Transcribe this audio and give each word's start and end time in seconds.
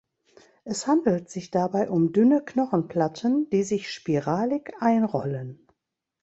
Es 0.63 0.87
handelt 0.87 1.29
sich 1.29 1.51
dabei 1.51 1.87
um 1.91 2.11
dünne 2.11 2.43
Knochenplatten, 2.43 3.51
die 3.51 3.61
sich 3.61 3.91
spiralig 3.93 4.71
einrollen. 4.79 5.67